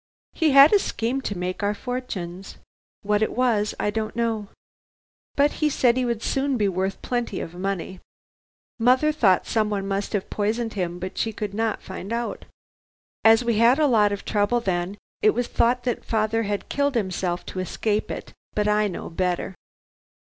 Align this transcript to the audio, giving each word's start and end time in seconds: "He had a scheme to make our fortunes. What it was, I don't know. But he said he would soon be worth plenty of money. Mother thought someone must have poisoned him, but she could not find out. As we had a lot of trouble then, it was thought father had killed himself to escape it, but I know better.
"He 0.33 0.49
had 0.49 0.73
a 0.73 0.79
scheme 0.79 1.21
to 1.21 1.37
make 1.37 1.61
our 1.61 1.75
fortunes. 1.75 2.57
What 3.03 3.21
it 3.21 3.33
was, 3.33 3.75
I 3.79 3.91
don't 3.91 4.15
know. 4.15 4.47
But 5.35 5.51
he 5.61 5.69
said 5.69 5.95
he 5.95 6.05
would 6.05 6.23
soon 6.23 6.57
be 6.57 6.67
worth 6.67 7.03
plenty 7.03 7.39
of 7.39 7.53
money. 7.53 7.99
Mother 8.79 9.11
thought 9.11 9.45
someone 9.45 9.87
must 9.87 10.13
have 10.13 10.31
poisoned 10.31 10.73
him, 10.73 10.97
but 10.97 11.19
she 11.19 11.31
could 11.31 11.53
not 11.53 11.83
find 11.83 12.11
out. 12.11 12.45
As 13.23 13.43
we 13.45 13.59
had 13.59 13.77
a 13.77 13.85
lot 13.85 14.11
of 14.11 14.25
trouble 14.25 14.59
then, 14.59 14.97
it 15.21 15.35
was 15.35 15.45
thought 15.47 15.87
father 16.03 16.41
had 16.49 16.67
killed 16.67 16.95
himself 16.95 17.45
to 17.45 17.59
escape 17.59 18.09
it, 18.09 18.33
but 18.55 18.67
I 18.67 18.87
know 18.87 19.07
better. 19.07 19.53